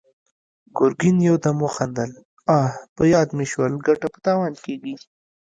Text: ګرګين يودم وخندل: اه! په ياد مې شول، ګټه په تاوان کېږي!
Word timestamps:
ګرګين 0.77 1.17
يودم 1.27 1.57
وخندل: 1.61 2.11
اه! 2.57 2.67
په 2.95 3.03
ياد 3.13 3.29
مې 3.37 3.45
شول، 3.51 3.73
ګټه 3.87 4.07
په 4.13 4.19
تاوان 4.25 4.53
کېږي! 4.63 4.95